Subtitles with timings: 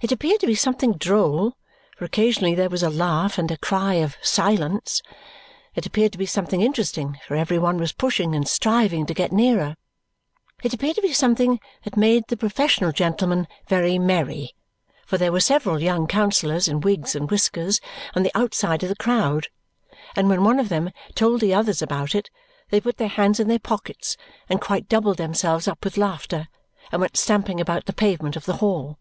[0.00, 1.56] It appeared to be something droll,
[1.96, 5.00] for occasionally there was a laugh and a cry of "Silence!"
[5.76, 9.30] It appeared to be something interesting, for every one was pushing and striving to get
[9.30, 9.76] nearer.
[10.64, 14.56] It appeared to be something that made the professional gentlemen very merry,
[15.06, 17.80] for there were several young counsellors in wigs and whiskers
[18.16, 19.48] on the outside of the crowd,
[20.16, 22.28] and when one of them told the others about it,
[22.70, 24.16] they put their hands in their pockets,
[24.48, 26.48] and quite doubled themselves up with laughter,
[26.90, 28.98] and went stamping about the pavement of the Hall.